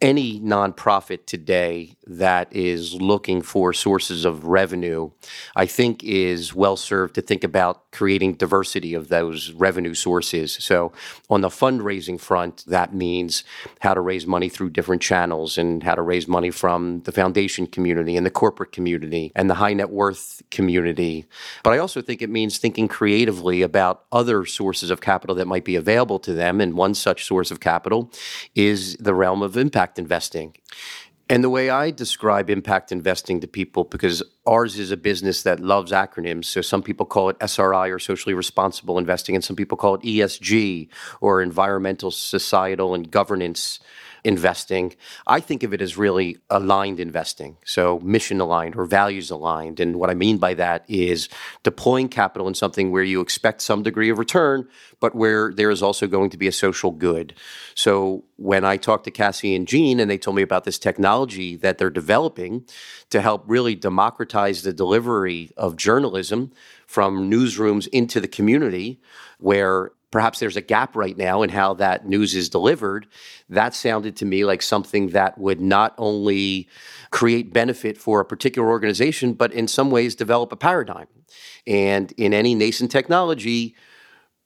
any 0.00 0.40
nonprofit 0.40 1.26
today 1.26 1.96
that 2.06 2.54
is 2.54 2.94
looking 2.94 3.42
for 3.42 3.72
sources 3.72 4.24
of 4.24 4.44
revenue, 4.44 5.10
I 5.54 5.66
think 5.66 6.04
is 6.04 6.54
well 6.54 6.76
served 6.76 7.14
to 7.16 7.20
think 7.20 7.42
about 7.42 7.90
creating 7.90 8.34
diversity 8.34 8.94
of 8.94 9.08
those 9.08 9.52
revenue 9.52 9.94
sources. 9.94 10.52
So, 10.60 10.92
on 11.30 11.40
the 11.40 11.48
fundraising 11.48 12.20
front, 12.20 12.64
that 12.66 12.94
means 12.94 13.42
how 13.80 13.94
to 13.94 14.00
raise 14.00 14.26
money 14.26 14.48
through 14.48 14.70
different 14.70 15.02
channels 15.02 15.58
and 15.58 15.82
how 15.82 15.94
to 15.94 16.02
raise 16.02 16.28
money 16.28 16.50
from 16.50 17.00
the 17.02 17.12
foundation 17.12 17.66
community 17.66 18.16
and 18.16 18.26
the 18.26 18.30
corporate 18.30 18.72
community 18.72 19.32
and 19.34 19.48
the 19.48 19.54
high 19.54 19.72
net 19.72 19.90
worth 19.90 20.42
community. 20.50 21.24
But 21.62 21.72
I 21.72 21.78
also 21.78 22.02
think 22.02 22.22
it 22.22 22.30
means 22.30 22.58
thinking 22.58 22.86
creatively 22.86 23.62
about 23.62 24.04
other 24.12 24.44
sources 24.44 24.90
of 24.90 25.00
capital 25.00 25.34
that 25.36 25.46
might 25.46 25.64
be 25.64 25.76
available 25.76 26.18
to 26.20 26.32
them. 26.32 26.60
And 26.60 26.76
one 26.76 26.94
such 26.94 27.24
source 27.24 27.50
of 27.50 27.60
capital 27.60 28.10
is 28.54 28.96
the 28.96 29.14
realm 29.14 29.42
of 29.42 29.56
impact 29.56 29.95
investing. 29.98 30.54
And 31.28 31.42
the 31.42 31.50
way 31.50 31.70
I 31.70 31.90
describe 31.90 32.48
impact 32.50 32.92
investing 32.92 33.40
to 33.40 33.48
people, 33.48 33.82
because 33.82 34.22
ours 34.46 34.78
is 34.78 34.92
a 34.92 34.96
business 34.96 35.42
that 35.42 35.58
loves 35.58 35.90
acronyms. 35.90 36.44
So 36.44 36.60
some 36.60 36.84
people 36.84 37.04
call 37.04 37.30
it 37.30 37.36
SRI 37.40 37.88
or 37.88 37.98
socially 37.98 38.34
responsible 38.34 38.96
investing, 38.96 39.34
and 39.34 39.42
some 39.42 39.56
people 39.56 39.76
call 39.76 39.96
it 39.96 40.02
ESG 40.02 40.88
or 41.20 41.42
environmental, 41.42 42.12
societal, 42.12 42.94
and 42.94 43.10
governance 43.10 43.80
investing. 44.26 44.92
I 45.28 45.38
think 45.38 45.62
of 45.62 45.72
it 45.72 45.80
as 45.80 45.96
really 45.96 46.38
aligned 46.50 46.98
investing. 46.98 47.56
So 47.64 48.00
mission 48.00 48.40
aligned 48.40 48.74
or 48.74 48.84
values 48.84 49.30
aligned. 49.30 49.78
And 49.78 49.96
what 49.96 50.10
I 50.10 50.14
mean 50.14 50.38
by 50.38 50.54
that 50.54 50.84
is 50.88 51.28
deploying 51.62 52.08
capital 52.08 52.48
in 52.48 52.54
something 52.54 52.90
where 52.90 53.04
you 53.04 53.20
expect 53.20 53.62
some 53.62 53.84
degree 53.84 54.10
of 54.10 54.18
return, 54.18 54.68
but 54.98 55.14
where 55.14 55.52
there 55.52 55.70
is 55.70 55.80
also 55.80 56.08
going 56.08 56.30
to 56.30 56.36
be 56.36 56.48
a 56.48 56.52
social 56.52 56.90
good. 56.90 57.34
So 57.76 58.24
when 58.34 58.64
I 58.64 58.78
talked 58.78 59.04
to 59.04 59.12
Cassie 59.12 59.54
and 59.54 59.68
Jean 59.68 60.00
and 60.00 60.10
they 60.10 60.18
told 60.18 60.34
me 60.34 60.42
about 60.42 60.64
this 60.64 60.78
technology 60.78 61.54
that 61.56 61.78
they're 61.78 61.88
developing 61.88 62.64
to 63.10 63.20
help 63.20 63.44
really 63.46 63.76
democratize 63.76 64.62
the 64.62 64.72
delivery 64.72 65.52
of 65.56 65.76
journalism 65.76 66.50
from 66.86 67.30
newsrooms 67.30 67.86
into 67.92 68.20
the 68.20 68.28
community 68.28 69.00
where 69.38 69.92
perhaps 70.16 70.38
there's 70.38 70.56
a 70.56 70.62
gap 70.62 70.96
right 70.96 71.18
now 71.18 71.42
in 71.42 71.50
how 71.50 71.74
that 71.74 72.08
news 72.08 72.34
is 72.34 72.48
delivered. 72.48 73.06
That 73.50 73.74
sounded 73.74 74.16
to 74.16 74.24
me 74.24 74.46
like 74.46 74.62
something 74.62 75.08
that 75.08 75.36
would 75.36 75.60
not 75.60 75.94
only 75.98 76.70
create 77.10 77.52
benefit 77.52 77.98
for 77.98 78.20
a 78.20 78.24
particular 78.24 78.66
organization, 78.66 79.34
but 79.34 79.52
in 79.52 79.68
some 79.68 79.90
ways 79.90 80.14
develop 80.14 80.52
a 80.52 80.56
paradigm. 80.56 81.06
And 81.66 82.12
in 82.12 82.32
any 82.32 82.54
nascent 82.54 82.90
technology, 82.90 83.74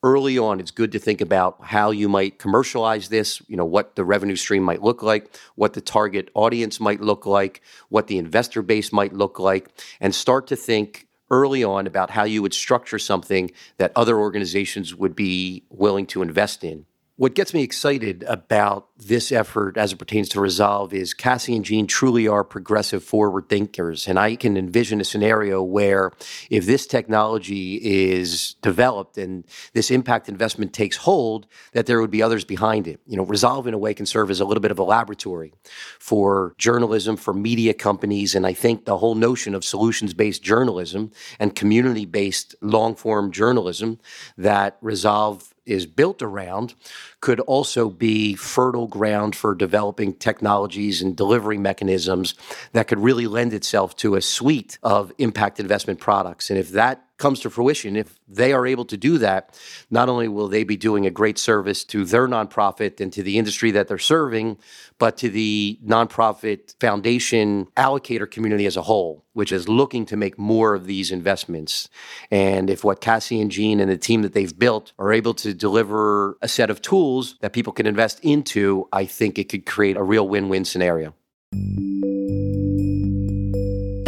early 0.02 0.36
on 0.36 0.58
it's 0.58 0.72
good 0.72 0.90
to 0.90 0.98
think 0.98 1.20
about 1.20 1.62
how 1.62 1.92
you 1.92 2.08
might 2.08 2.38
commercialize 2.38 3.10
this 3.10 3.40
you 3.48 3.56
know 3.56 3.66
what 3.66 3.96
the 3.96 4.04
revenue 4.04 4.34
stream 4.34 4.62
might 4.62 4.82
look 4.82 5.02
like 5.02 5.36
what 5.56 5.74
the 5.74 5.80
target 5.82 6.30
audience 6.32 6.80
might 6.80 7.02
look 7.02 7.26
like 7.26 7.60
what 7.90 8.06
the 8.06 8.16
investor 8.16 8.62
base 8.62 8.94
might 8.94 9.12
look 9.12 9.38
like 9.38 9.68
and 10.00 10.14
start 10.14 10.46
to 10.46 10.56
think 10.56 11.06
early 11.30 11.62
on 11.64 11.86
about 11.86 12.10
how 12.10 12.24
you 12.24 12.42
would 12.42 12.54
structure 12.54 12.98
something 12.98 13.50
that 13.78 13.92
other 13.94 14.18
organizations 14.18 14.94
would 14.94 15.14
be 15.14 15.62
willing 15.70 16.06
to 16.06 16.22
invest 16.22 16.64
in 16.64 16.84
what 17.20 17.34
gets 17.34 17.52
me 17.52 17.62
excited 17.62 18.24
about 18.26 18.88
this 18.96 19.30
effort 19.30 19.76
as 19.76 19.92
it 19.92 19.98
pertains 19.98 20.26
to 20.30 20.40
Resolve 20.40 20.94
is 20.94 21.12
Cassie 21.12 21.54
and 21.54 21.62
Jean 21.62 21.86
truly 21.86 22.26
are 22.26 22.42
progressive 22.42 23.04
forward 23.04 23.46
thinkers. 23.50 24.08
And 24.08 24.18
I 24.18 24.36
can 24.36 24.56
envision 24.56 25.02
a 25.02 25.04
scenario 25.04 25.62
where 25.62 26.12
if 26.48 26.64
this 26.64 26.86
technology 26.86 27.74
is 27.74 28.54
developed 28.62 29.18
and 29.18 29.44
this 29.74 29.90
impact 29.90 30.30
investment 30.30 30.72
takes 30.72 30.96
hold, 30.96 31.46
that 31.72 31.84
there 31.84 32.00
would 32.00 32.10
be 32.10 32.22
others 32.22 32.46
behind 32.46 32.88
it. 32.88 33.00
You 33.06 33.18
know, 33.18 33.24
Resolve 33.24 33.66
in 33.66 33.74
a 33.74 33.78
way 33.78 33.92
can 33.92 34.06
serve 34.06 34.30
as 34.30 34.40
a 34.40 34.46
little 34.46 34.62
bit 34.62 34.70
of 34.70 34.78
a 34.78 34.82
laboratory 34.82 35.52
for 35.98 36.54
journalism, 36.56 37.18
for 37.18 37.34
media 37.34 37.74
companies. 37.74 38.34
And 38.34 38.46
I 38.46 38.54
think 38.54 38.86
the 38.86 38.96
whole 38.96 39.14
notion 39.14 39.54
of 39.54 39.62
solutions 39.62 40.14
based 40.14 40.42
journalism 40.42 41.10
and 41.38 41.54
community 41.54 42.06
based 42.06 42.54
long 42.62 42.94
form 42.94 43.30
journalism 43.30 43.98
that 44.38 44.78
Resolve 44.80 45.52
is 45.70 45.86
built 45.86 46.22
around 46.22 46.74
could 47.20 47.40
also 47.40 47.88
be 47.88 48.34
fertile 48.34 48.86
ground 48.86 49.36
for 49.36 49.54
developing 49.54 50.14
technologies 50.14 51.02
and 51.02 51.16
delivery 51.16 51.58
mechanisms 51.58 52.34
that 52.72 52.88
could 52.88 52.98
really 52.98 53.26
lend 53.26 53.52
itself 53.52 53.94
to 53.96 54.14
a 54.14 54.22
suite 54.22 54.78
of 54.82 55.12
impact 55.18 55.60
investment 55.60 56.00
products. 56.00 56.50
And 56.50 56.58
if 56.58 56.70
that 56.70 57.04
comes 57.20 57.38
to 57.40 57.50
fruition, 57.50 57.94
if 57.94 58.18
they 58.26 58.52
are 58.52 58.66
able 58.66 58.84
to 58.86 58.96
do 58.96 59.18
that, 59.18 59.56
not 59.90 60.08
only 60.08 60.26
will 60.26 60.48
they 60.48 60.64
be 60.64 60.76
doing 60.76 61.06
a 61.06 61.10
great 61.10 61.38
service 61.38 61.84
to 61.84 62.04
their 62.04 62.26
nonprofit 62.26 63.00
and 63.00 63.12
to 63.12 63.22
the 63.22 63.38
industry 63.38 63.70
that 63.70 63.86
they're 63.86 63.98
serving, 63.98 64.58
but 64.98 65.16
to 65.18 65.28
the 65.28 65.78
nonprofit 65.86 66.74
foundation 66.80 67.68
allocator 67.76 68.28
community 68.28 68.66
as 68.66 68.76
a 68.76 68.82
whole, 68.82 69.24
which 69.34 69.52
is 69.52 69.68
looking 69.68 70.04
to 70.06 70.16
make 70.16 70.38
more 70.38 70.74
of 70.74 70.86
these 70.86 71.12
investments. 71.12 71.88
And 72.30 72.68
if 72.68 72.82
what 72.82 73.00
Cassie 73.00 73.40
and 73.40 73.50
Jean 73.50 73.78
and 73.78 73.90
the 73.90 73.96
team 73.96 74.22
that 74.22 74.32
they've 74.32 74.58
built 74.58 74.92
are 74.98 75.12
able 75.12 75.34
to 75.34 75.54
deliver 75.54 76.38
a 76.42 76.48
set 76.48 76.70
of 76.70 76.82
tools 76.82 77.36
that 77.40 77.52
people 77.52 77.72
can 77.72 77.86
invest 77.86 78.18
into, 78.22 78.88
I 78.92 79.04
think 79.04 79.38
it 79.38 79.48
could 79.48 79.66
create 79.66 79.96
a 79.96 80.02
real 80.02 80.26
win 80.26 80.48
win 80.48 80.64
scenario. 80.64 81.14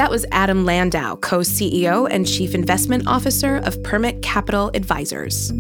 That 0.03 0.11
was 0.11 0.27
Adam 0.33 0.65
Landau, 0.65 1.15
co 1.15 1.43
CEO 1.43 2.09
and 2.11 2.27
Chief 2.27 2.57
Investment 2.57 3.07
Officer 3.07 3.59
of 3.59 3.81
Permit 3.85 4.21
Capital 4.21 4.69
Advisors. 4.75 5.53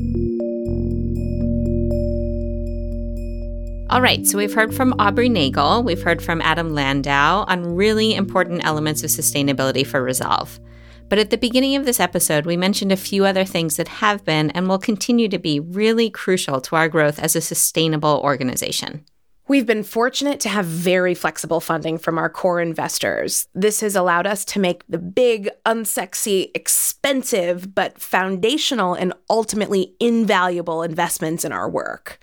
All 3.89 4.03
right, 4.03 4.27
so 4.27 4.37
we've 4.37 4.53
heard 4.53 4.75
from 4.75 4.95
Aubrey 4.99 5.29
Nagle, 5.29 5.85
we've 5.85 6.03
heard 6.03 6.21
from 6.21 6.41
Adam 6.41 6.75
Landau 6.75 7.45
on 7.47 7.77
really 7.77 8.17
important 8.17 8.65
elements 8.65 9.05
of 9.05 9.11
sustainability 9.11 9.87
for 9.87 10.03
Resolve. 10.03 10.59
But 11.09 11.21
at 11.21 11.31
the 11.31 11.39
beginning 11.39 11.77
of 11.77 11.85
this 11.85 12.01
episode, 12.01 12.45
we 12.45 12.57
mentioned 12.57 12.91
a 12.91 12.97
few 12.97 13.25
other 13.25 13.45
things 13.45 13.77
that 13.77 13.87
have 13.87 14.25
been 14.25 14.51
and 14.51 14.67
will 14.67 14.81
continue 14.81 15.29
to 15.29 15.39
be 15.39 15.61
really 15.61 16.11
crucial 16.11 16.61
to 16.63 16.75
our 16.75 16.89
growth 16.89 17.21
as 17.21 17.37
a 17.37 17.41
sustainable 17.41 18.21
organization. 18.25 19.05
We've 19.53 19.67
been 19.67 19.85
fortunate 19.85 20.41
to 20.41 20.49
have 20.49 20.65
very 20.65 21.15
flexible 21.15 21.61
funding 21.61 21.99
from 21.99 22.17
our 22.17 22.31
core 22.31 22.59
investors. 22.59 23.49
This 23.55 23.81
has 23.81 23.95
allowed 23.95 24.27
us 24.27 24.47
to 24.47 24.59
make 24.59 24.83
the 24.89 24.97
big, 24.97 25.51
unsexy, 25.67 26.51
expensive, 26.55 27.75
but 27.75 27.99
foundational 27.99 28.95
and 28.95 29.13
ultimately 29.29 29.95
invaluable 30.01 30.83
investments 30.83 31.45
in 31.45 31.53
our 31.53 31.69
work. 31.69 32.19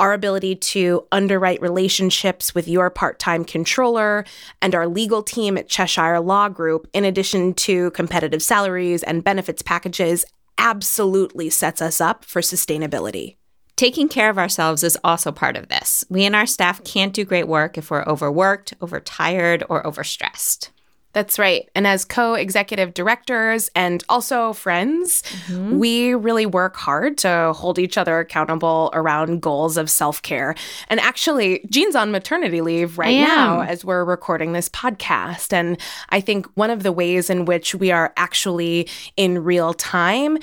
Our 0.00 0.12
ability 0.12 0.56
to 0.56 1.06
underwrite 1.12 1.62
relationships 1.62 2.52
with 2.52 2.66
your 2.66 2.90
part 2.90 3.20
time 3.20 3.44
controller 3.44 4.24
and 4.60 4.74
our 4.74 4.88
legal 4.88 5.22
team 5.22 5.56
at 5.56 5.68
Cheshire 5.68 6.18
Law 6.18 6.48
Group, 6.48 6.88
in 6.92 7.04
addition 7.04 7.54
to 7.54 7.92
competitive 7.92 8.42
salaries 8.42 9.04
and 9.04 9.22
benefits 9.22 9.62
packages, 9.62 10.24
absolutely 10.58 11.48
sets 11.48 11.80
us 11.80 12.00
up 12.00 12.24
for 12.24 12.40
sustainability. 12.40 13.36
Taking 13.82 14.08
care 14.08 14.30
of 14.30 14.38
ourselves 14.38 14.84
is 14.84 14.96
also 15.02 15.32
part 15.32 15.56
of 15.56 15.66
this. 15.66 16.04
We 16.08 16.24
and 16.24 16.36
our 16.36 16.46
staff 16.46 16.84
can't 16.84 17.12
do 17.12 17.24
great 17.24 17.48
work 17.48 17.76
if 17.76 17.90
we're 17.90 18.04
overworked, 18.04 18.74
overtired, 18.80 19.64
or 19.68 19.82
overstressed. 19.82 20.68
That's 21.14 21.36
right. 21.36 21.68
And 21.74 21.84
as 21.84 22.04
co 22.04 22.34
executive 22.34 22.94
directors 22.94 23.70
and 23.74 24.04
also 24.08 24.52
friends, 24.52 25.22
mm-hmm. 25.22 25.78
we 25.78 26.14
really 26.14 26.46
work 26.46 26.76
hard 26.76 27.18
to 27.18 27.52
hold 27.54 27.80
each 27.80 27.98
other 27.98 28.20
accountable 28.20 28.88
around 28.94 29.42
goals 29.42 29.76
of 29.76 29.90
self 29.90 30.22
care. 30.22 30.54
And 30.86 31.00
actually, 31.00 31.66
Jean's 31.68 31.96
on 31.96 32.12
maternity 32.12 32.60
leave 32.60 32.98
right 32.98 33.18
now 33.18 33.62
as 33.62 33.84
we're 33.84 34.04
recording 34.04 34.52
this 34.52 34.68
podcast. 34.68 35.52
And 35.52 35.76
I 36.10 36.20
think 36.20 36.46
one 36.54 36.70
of 36.70 36.84
the 36.84 36.92
ways 36.92 37.28
in 37.28 37.46
which 37.46 37.74
we 37.74 37.90
are 37.90 38.12
actually 38.16 38.88
in 39.16 39.42
real 39.42 39.74
time 39.74 40.38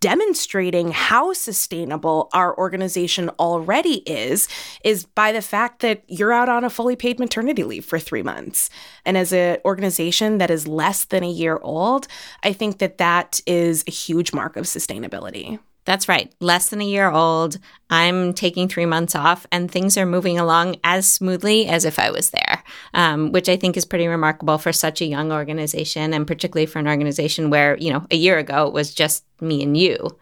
demonstrating 0.00 0.92
how 0.92 1.32
sustainable 1.32 2.28
our 2.32 2.56
organization 2.56 3.28
already 3.38 3.98
is 4.10 4.48
is 4.82 5.04
by 5.04 5.30
the 5.30 5.42
fact 5.42 5.80
that 5.80 6.02
you're 6.08 6.32
out 6.32 6.48
on 6.48 6.64
a 6.64 6.70
fully 6.70 6.96
paid 6.96 7.18
maternity 7.18 7.62
leave 7.62 7.84
for 7.84 7.98
3 7.98 8.22
months. 8.22 8.70
And 9.04 9.16
as 9.16 9.32
an 9.32 9.58
organization 9.64 10.38
that 10.38 10.50
is 10.50 10.66
less 10.66 11.04
than 11.04 11.22
a 11.22 11.30
year 11.30 11.58
old, 11.62 12.08
I 12.42 12.52
think 12.52 12.78
that 12.78 12.98
that 12.98 13.40
is 13.46 13.84
a 13.86 13.90
huge 13.90 14.32
mark 14.32 14.56
of 14.56 14.64
sustainability. 14.64 15.58
That's 15.84 16.08
right. 16.08 16.32
Less 16.40 16.68
than 16.68 16.80
a 16.80 16.84
year 16.84 17.10
old. 17.10 17.58
I'm 17.88 18.32
taking 18.34 18.68
three 18.68 18.86
months 18.86 19.14
off, 19.14 19.46
and 19.50 19.70
things 19.70 19.96
are 19.96 20.06
moving 20.06 20.38
along 20.38 20.76
as 20.84 21.10
smoothly 21.10 21.66
as 21.66 21.84
if 21.84 21.98
I 21.98 22.10
was 22.10 22.30
there, 22.30 22.62
um, 22.94 23.32
which 23.32 23.48
I 23.48 23.56
think 23.56 23.76
is 23.76 23.84
pretty 23.84 24.06
remarkable 24.06 24.58
for 24.58 24.72
such 24.72 25.00
a 25.00 25.06
young 25.06 25.32
organization, 25.32 26.14
and 26.14 26.26
particularly 26.26 26.66
for 26.66 26.78
an 26.78 26.88
organization 26.88 27.50
where, 27.50 27.76
you 27.78 27.92
know, 27.92 28.06
a 28.10 28.16
year 28.16 28.38
ago 28.38 28.66
it 28.66 28.72
was 28.72 28.94
just 28.94 29.24
me 29.40 29.62
and 29.62 29.76
you. 29.76 30.16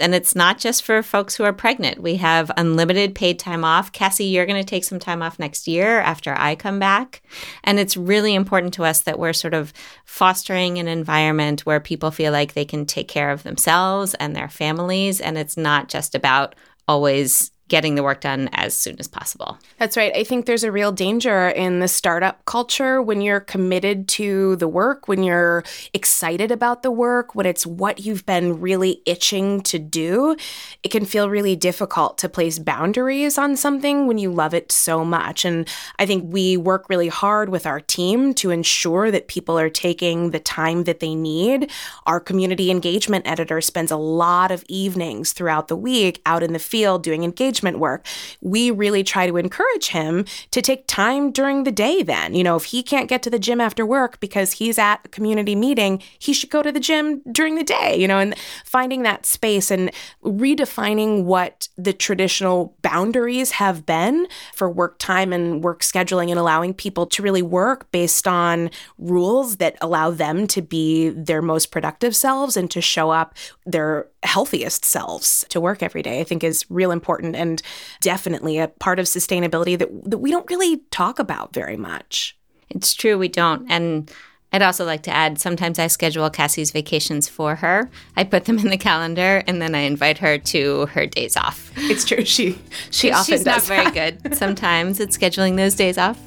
And 0.00 0.14
it's 0.14 0.34
not 0.34 0.58
just 0.58 0.82
for 0.82 1.02
folks 1.02 1.36
who 1.36 1.44
are 1.44 1.52
pregnant. 1.52 2.02
We 2.02 2.16
have 2.16 2.50
unlimited 2.56 3.14
paid 3.14 3.38
time 3.38 3.64
off. 3.64 3.92
Cassie, 3.92 4.24
you're 4.24 4.46
going 4.46 4.62
to 4.62 4.68
take 4.68 4.84
some 4.84 4.98
time 4.98 5.22
off 5.22 5.38
next 5.38 5.68
year 5.68 6.00
after 6.00 6.34
I 6.36 6.54
come 6.54 6.78
back. 6.78 7.22
And 7.64 7.78
it's 7.78 7.96
really 7.96 8.34
important 8.34 8.74
to 8.74 8.84
us 8.84 9.02
that 9.02 9.18
we're 9.18 9.32
sort 9.32 9.54
of 9.54 9.72
fostering 10.04 10.78
an 10.78 10.88
environment 10.88 11.66
where 11.66 11.80
people 11.80 12.10
feel 12.10 12.32
like 12.32 12.54
they 12.54 12.64
can 12.64 12.86
take 12.86 13.08
care 13.08 13.30
of 13.30 13.42
themselves 13.42 14.14
and 14.14 14.34
their 14.34 14.48
families. 14.48 15.20
And 15.20 15.38
it's 15.38 15.56
not 15.56 15.88
just 15.88 16.14
about 16.14 16.54
always 16.88 17.52
getting 17.70 17.94
the 17.94 18.02
work 18.02 18.20
done 18.20 18.50
as 18.52 18.76
soon 18.76 18.96
as 18.98 19.08
possible. 19.08 19.56
That's 19.78 19.96
right. 19.96 20.12
I 20.14 20.24
think 20.24 20.44
there's 20.44 20.64
a 20.64 20.72
real 20.72 20.92
danger 20.92 21.48
in 21.48 21.78
the 21.78 21.88
startup 21.88 22.44
culture 22.44 23.00
when 23.00 23.20
you're 23.22 23.40
committed 23.40 24.08
to 24.08 24.56
the 24.56 24.68
work, 24.68 25.08
when 25.08 25.22
you're 25.22 25.62
excited 25.94 26.50
about 26.50 26.82
the 26.82 26.90
work, 26.90 27.34
when 27.34 27.46
it's 27.46 27.64
what 27.64 28.04
you've 28.04 28.26
been 28.26 28.60
really 28.60 29.00
itching 29.06 29.60
to 29.62 29.78
do. 29.78 30.36
It 30.82 30.90
can 30.90 31.04
feel 31.04 31.30
really 31.30 31.54
difficult 31.54 32.18
to 32.18 32.28
place 32.28 32.58
boundaries 32.58 33.38
on 33.38 33.56
something 33.56 34.08
when 34.08 34.18
you 34.18 34.32
love 34.32 34.52
it 34.52 34.72
so 34.72 35.04
much. 35.04 35.44
And 35.44 35.66
I 35.98 36.06
think 36.06 36.24
we 36.26 36.56
work 36.56 36.90
really 36.90 37.08
hard 37.08 37.50
with 37.50 37.66
our 37.66 37.80
team 37.80 38.34
to 38.34 38.50
ensure 38.50 39.12
that 39.12 39.28
people 39.28 39.58
are 39.58 39.70
taking 39.70 40.32
the 40.32 40.40
time 40.40 40.84
that 40.84 40.98
they 40.98 41.14
need. 41.14 41.70
Our 42.06 42.18
community 42.18 42.68
engagement 42.70 43.28
editor 43.28 43.60
spends 43.60 43.92
a 43.92 43.96
lot 43.96 44.50
of 44.50 44.64
evenings 44.68 45.32
throughout 45.32 45.68
the 45.68 45.76
week 45.76 46.20
out 46.26 46.42
in 46.42 46.52
the 46.52 46.58
field 46.58 47.04
doing 47.04 47.22
engagement 47.22 47.59
engagement 47.60 47.78
work, 47.78 48.06
we 48.40 48.70
really 48.70 49.02
try 49.02 49.26
to 49.26 49.36
encourage 49.36 49.88
him 49.88 50.24
to 50.50 50.62
take 50.62 50.86
time 50.86 51.30
during 51.32 51.64
the 51.64 51.72
day 51.72 52.02
then. 52.02 52.34
You 52.34 52.44
know, 52.44 52.56
if 52.56 52.64
he 52.64 52.82
can't 52.82 53.08
get 53.08 53.22
to 53.22 53.30
the 53.30 53.38
gym 53.38 53.60
after 53.60 53.84
work 53.84 54.20
because 54.20 54.52
he's 54.52 54.78
at 54.78 55.00
a 55.04 55.08
community 55.08 55.54
meeting, 55.54 56.02
he 56.18 56.32
should 56.32 56.50
go 56.50 56.62
to 56.62 56.72
the 56.72 56.80
gym 56.80 57.22
during 57.30 57.56
the 57.56 57.64
day, 57.64 57.96
you 57.96 58.08
know, 58.08 58.18
and 58.18 58.34
finding 58.64 59.02
that 59.02 59.26
space 59.26 59.70
and 59.70 59.90
redefining 60.24 61.24
what 61.24 61.68
the 61.76 61.92
traditional 61.92 62.74
boundaries 62.82 63.52
have 63.52 63.84
been 63.84 64.26
for 64.54 64.70
work 64.70 64.98
time 64.98 65.32
and 65.32 65.62
work 65.62 65.82
scheduling 65.82 66.30
and 66.30 66.38
allowing 66.38 66.74
people 66.74 67.06
to 67.06 67.22
really 67.22 67.42
work 67.42 67.90
based 67.92 68.26
on 68.26 68.70
rules 68.98 69.56
that 69.56 69.76
allow 69.80 70.10
them 70.10 70.46
to 70.46 70.62
be 70.62 71.10
their 71.10 71.42
most 71.42 71.70
productive 71.70 72.14
selves 72.16 72.56
and 72.56 72.70
to 72.70 72.80
show 72.80 73.10
up 73.10 73.34
their 73.66 74.06
healthiest 74.22 74.84
selves 74.84 75.44
to 75.48 75.60
work 75.60 75.82
every 75.82 76.02
day, 76.02 76.20
I 76.20 76.24
think 76.24 76.44
is 76.44 76.66
real 76.70 76.90
important 76.90 77.36
and 77.36 77.62
definitely 78.00 78.58
a 78.58 78.68
part 78.68 78.98
of 78.98 79.06
sustainability 79.06 79.78
that, 79.78 79.88
that 80.10 80.18
we 80.18 80.30
don't 80.30 80.48
really 80.50 80.78
talk 80.90 81.18
about 81.18 81.54
very 81.54 81.76
much. 81.76 82.36
It's 82.68 82.94
true, 82.94 83.18
we 83.18 83.28
don't. 83.28 83.70
And 83.70 84.10
I'd 84.52 84.62
also 84.62 84.84
like 84.84 85.02
to 85.04 85.12
add 85.12 85.38
sometimes 85.38 85.78
I 85.78 85.86
schedule 85.86 86.28
Cassie's 86.28 86.72
vacations 86.72 87.28
for 87.28 87.54
her. 87.56 87.88
I 88.16 88.24
put 88.24 88.46
them 88.46 88.58
in 88.58 88.68
the 88.68 88.76
calendar 88.76 89.44
and 89.46 89.62
then 89.62 89.74
I 89.74 89.80
invite 89.80 90.18
her 90.18 90.38
to 90.38 90.86
her 90.86 91.06
days 91.06 91.36
off. 91.36 91.70
It's 91.76 92.04
true. 92.04 92.24
She 92.24 92.58
she 92.90 93.12
often 93.12 93.36
She's 93.36 93.44
not 93.44 93.58
does 93.58 93.68
very 93.68 93.90
good 93.90 94.36
sometimes 94.36 94.98
at 95.00 95.10
scheduling 95.10 95.56
those 95.56 95.74
days 95.74 95.98
off 95.98 96.18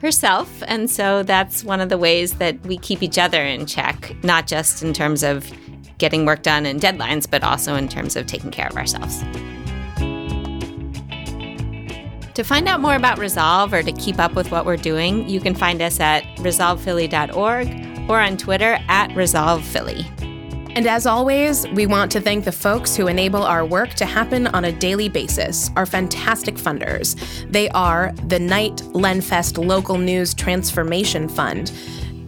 herself. 0.00 0.62
And 0.66 0.90
so 0.90 1.22
that's 1.22 1.62
one 1.62 1.80
of 1.80 1.88
the 1.88 1.98
ways 1.98 2.34
that 2.34 2.60
we 2.62 2.78
keep 2.78 3.02
each 3.02 3.18
other 3.18 3.42
in 3.42 3.66
check, 3.66 4.12
not 4.24 4.48
just 4.48 4.82
in 4.82 4.92
terms 4.92 5.22
of 5.22 5.50
getting 5.98 6.24
work 6.24 6.42
done 6.42 6.64
and 6.66 6.80
deadlines, 6.80 7.28
but 7.30 7.42
also 7.42 7.74
in 7.74 7.88
terms 7.88 8.16
of 8.16 8.26
taking 8.26 8.50
care 8.50 8.68
of 8.68 8.76
ourselves. 8.76 9.22
To 12.34 12.44
find 12.44 12.68
out 12.68 12.80
more 12.80 12.94
about 12.94 13.18
Resolve 13.18 13.72
or 13.72 13.82
to 13.82 13.90
keep 13.90 14.20
up 14.20 14.36
with 14.36 14.52
what 14.52 14.64
we're 14.64 14.76
doing, 14.76 15.28
you 15.28 15.40
can 15.40 15.56
find 15.56 15.82
us 15.82 15.98
at 15.98 16.22
resolvephilly.org 16.36 18.08
or 18.08 18.20
on 18.20 18.36
Twitter 18.36 18.78
at 18.88 19.10
resolvephilly. 19.10 20.06
And 20.76 20.86
as 20.86 21.06
always, 21.06 21.66
we 21.70 21.86
want 21.86 22.12
to 22.12 22.20
thank 22.20 22.44
the 22.44 22.52
folks 22.52 22.94
who 22.94 23.08
enable 23.08 23.42
our 23.42 23.64
work 23.64 23.94
to 23.94 24.06
happen 24.06 24.46
on 24.46 24.64
a 24.64 24.70
daily 24.70 25.08
basis, 25.08 25.72
our 25.74 25.84
fantastic 25.84 26.54
funders. 26.54 27.16
They 27.50 27.68
are 27.70 28.12
the 28.28 28.38
Knight 28.38 28.76
Lenfest 28.92 29.58
Local 29.58 29.98
News 29.98 30.32
Transformation 30.34 31.28
Fund, 31.28 31.72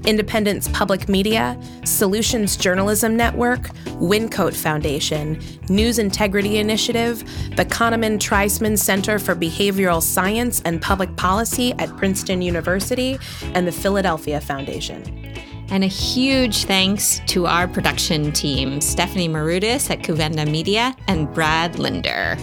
Independence 0.04 0.69
Public 0.69 1.09
Media, 1.09 1.61
Solutions 1.85 2.57
Journalism 2.57 3.16
Network, 3.16 3.69
Wyncote 4.00 4.54
Foundation, 4.54 5.40
News 5.69 5.99
Integrity 5.99 6.59
Initiative, 6.59 7.25
the 7.57 7.64
Kahneman 7.64 8.19
Treisman 8.19 8.78
Center 8.78 9.19
for 9.19 9.35
Behavioral 9.35 10.02
Science 10.02 10.62
and 10.64 10.80
Public 10.80 11.14
Policy 11.16 11.73
at 11.78 11.95
Princeton 11.97 12.42
University, 12.42 13.19
and 13.54 13.66
the 13.66 13.73
Philadelphia 13.73 14.40
Foundation. 14.40 15.02
And 15.71 15.85
a 15.85 15.88
huge 15.88 16.64
thanks 16.64 17.21
to 17.28 17.47
our 17.47 17.69
production 17.69 18.33
team, 18.33 18.80
Stephanie 18.80 19.28
Marudas 19.28 19.88
at 19.88 20.00
Kouvenda 20.00 20.50
Media 20.50 20.97
and 21.07 21.33
Brad 21.33 21.78
Linder. 21.78 22.37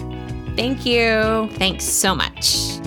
Thank 0.56 0.86
you. 0.86 1.48
Thanks 1.58 1.84
so 1.84 2.14
much. 2.14 2.77